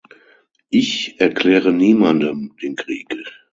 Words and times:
Ich 0.71 1.19
erkläre 1.19 1.71
niemandem 1.71 2.55
den 2.59 2.75
Krieg. 2.75 3.07